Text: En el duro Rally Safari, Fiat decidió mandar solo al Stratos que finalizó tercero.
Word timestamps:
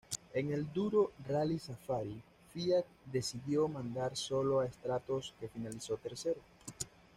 En 0.33 0.51
el 0.51 0.73
duro 0.73 1.11
Rally 1.29 1.59
Safari, 1.59 2.23
Fiat 2.51 2.85
decidió 3.05 3.67
mandar 3.67 4.15
solo 4.17 4.61
al 4.61 4.73
Stratos 4.73 5.35
que 5.39 5.47
finalizó 5.47 5.95
tercero. 5.97 6.41